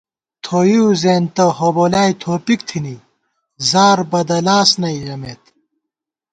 تھیَؤ 0.45 0.85
زېنتہ 1.01 1.45
ہوبولائے 1.57 2.11
تھوپِک 2.21 2.59
تھنی، 2.69 2.95
زار 3.69 3.99
بدَلاس 4.11 4.69
نئ 4.81 4.97
ژمېت 5.05 5.43